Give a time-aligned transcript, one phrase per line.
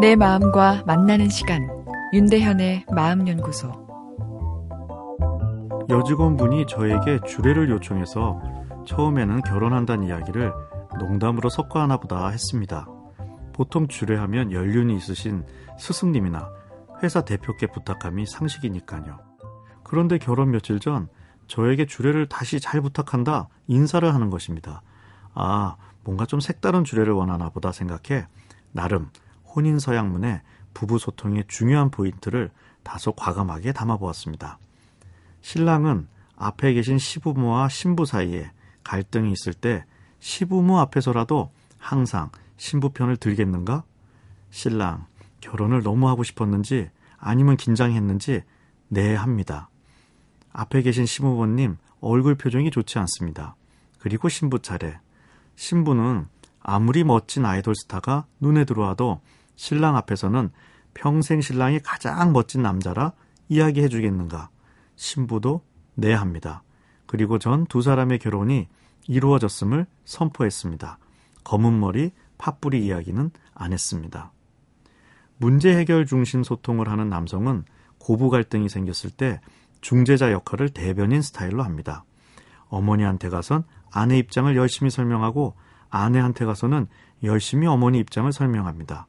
[0.00, 1.68] 내 마음과 만나는 시간
[2.12, 3.68] 윤대현의 마음연구소
[5.90, 8.40] 여직원분이 저에게 주례를 요청해서
[8.86, 10.52] 처음에는 결혼한다는 이야기를
[11.00, 12.86] 농담으로 섞어 하나 보다 했습니다.
[13.52, 15.44] 보통 주례하면 연륜이 있으신
[15.80, 16.48] 스승님이나
[17.02, 19.18] 회사 대표께 부탁함이 상식이니까요.
[19.82, 21.08] 그런데 결혼 며칠 전
[21.48, 24.82] 저에게 주례를 다시 잘 부탁한다 인사를 하는 것입니다.
[25.34, 25.74] 아,
[26.04, 28.28] 뭔가 좀 색다른 주례를 원하나 보다 생각해
[28.70, 29.10] 나름
[29.58, 32.52] 혼인 서약문에 부부 소통의 중요한 포인트를
[32.84, 34.60] 다소 과감하게 담아보았습니다.
[35.40, 38.52] 신랑은 앞에 계신 시부모와 신부 사이에
[38.84, 39.84] 갈등이 있을 때
[40.20, 43.82] 시부모 앞에서라도 항상 신부 편을 들겠는가?
[44.50, 45.06] 신랑,
[45.40, 48.44] 결혼을 너무 하고 싶었는지 아니면 긴장했는지
[48.86, 49.70] 네 합니다.
[50.52, 53.56] 앞에 계신 시부모님 얼굴 표정이 좋지 않습니다.
[53.98, 55.00] 그리고 신부 차례.
[55.56, 56.28] 신부는
[56.60, 59.20] 아무리 멋진 아이돌 스타가 눈에 들어와도
[59.58, 60.50] 신랑 앞에서는
[60.94, 63.12] 평생 신랑이 가장 멋진 남자라
[63.48, 64.50] 이야기해 주겠는가.
[64.94, 65.62] 신부도
[65.96, 66.62] 네 합니다.
[67.06, 68.68] 그리고 전 두 사람의 결혼이
[69.08, 70.98] 이루어졌음을 선포했습니다.
[71.42, 74.32] 검은 머리, 팥뿌리 이야기는 안 했습니다.
[75.38, 77.64] 문제 해결 중심 소통을 하는 남성은
[77.98, 79.40] 고부 갈등이 생겼을 때
[79.80, 82.04] 중재자 역할을 대변인 스타일로 합니다.
[82.68, 85.56] 어머니한테 가선 아내 입장을 열심히 설명하고
[85.90, 86.86] 아내한테 가서는
[87.24, 89.07] 열심히 어머니 입장을 설명합니다.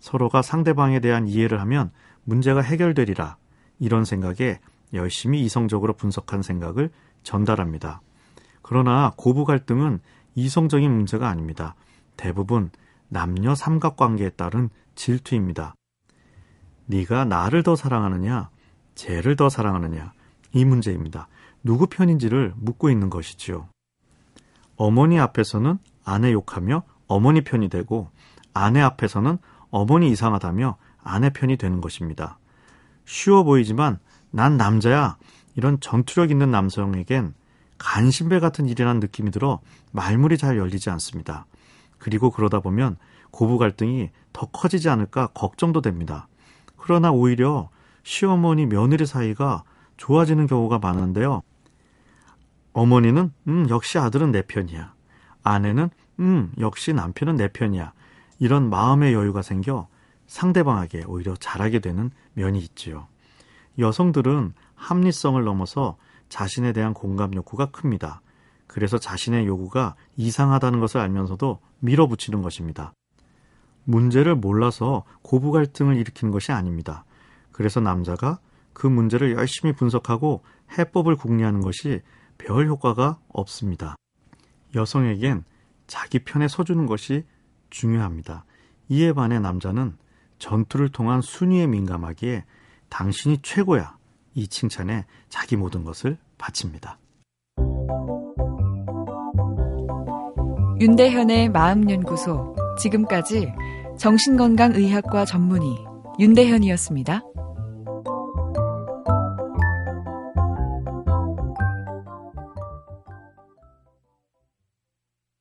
[0.00, 1.90] 서로가 상대방에 대한 이해를 하면
[2.24, 3.36] 문제가 해결되리라
[3.78, 4.60] 이런 생각에
[4.92, 6.90] 열심히 이성적으로 분석한 생각을
[7.22, 8.00] 전달합니다.
[8.62, 10.00] 그러나 고부 갈등은
[10.34, 11.74] 이성적인 문제가 아닙니다.
[12.16, 12.70] 대부분
[13.08, 15.74] 남녀 삼각관계에 따른 질투입니다.
[16.86, 18.50] 네가 나를 더 사랑하느냐,
[18.94, 20.12] 쟤를 더 사랑하느냐
[20.52, 21.28] 이 문제입니다.
[21.62, 23.68] 누구 편인지를 묻고 있는 것이지요.
[24.76, 28.10] 어머니 앞에서는 아내 욕하며 어머니 편이 되고
[28.54, 29.38] 아내 앞에서는
[29.76, 32.38] 어머니 이상하다며 아내 편이 되는 것입니다.
[33.04, 33.98] 쉬워 보이지만
[34.30, 35.18] 난 남자야
[35.54, 37.34] 이런 전투력 있는 남성에겐
[37.76, 39.60] 간신배 같은 일이라는 느낌이 들어
[39.92, 41.44] 말문이 잘 열리지 않습니다.
[41.98, 42.96] 그리고 그러다 보면
[43.30, 46.26] 고부 갈등이 더 커지지 않을까 걱정도 됩니다.
[46.78, 47.68] 그러나 오히려
[48.02, 49.62] 시어머니 며느리 사이가
[49.98, 51.42] 좋아지는 경우가 많은데요.
[52.72, 54.94] 어머니는 음 역시 아들은 내 편이야.
[55.42, 57.92] 아내는 음 역시 남편은 내 편이야.
[58.38, 59.88] 이런 마음의 여유가 생겨
[60.26, 63.06] 상대방에게 오히려 잘하게 되는 면이 있지요.
[63.78, 65.96] 여성들은 합리성을 넘어서
[66.28, 68.20] 자신에 대한 공감 욕구가 큽니다.
[68.66, 72.92] 그래서 자신의 요구가 이상하다는 것을 알면서도 밀어붙이는 것입니다.
[73.84, 77.04] 문제를 몰라서 고부 갈등을 일으키는 것이 아닙니다.
[77.52, 78.40] 그래서 남자가
[78.72, 80.42] 그 문제를 열심히 분석하고
[80.76, 82.02] 해법을 궁리하는 것이
[82.36, 83.96] 별 효과가 없습니다.
[84.74, 85.44] 여성에겐
[85.86, 87.24] 자기 편에 서주는 것이
[87.70, 88.44] 중요합니다.
[88.88, 89.96] 이에 반해 남자는
[90.38, 92.44] 전투를 통한 순위에 민감하기에
[92.88, 93.96] 당신이 최고야.
[94.34, 96.98] 이 칭찬에 자기 모든 것을 바칩니다.
[100.78, 102.54] 윤대현의 마음연구소.
[102.78, 103.50] 지금까지
[103.98, 105.86] 정신건강의학과 전문의
[106.18, 107.22] 윤대현이었습니다.